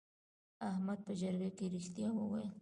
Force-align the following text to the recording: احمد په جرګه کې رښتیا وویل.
احمد 0.69 0.99
په 1.05 1.11
جرګه 1.19 1.49
کې 1.57 1.65
رښتیا 1.75 2.09
وویل. 2.13 2.49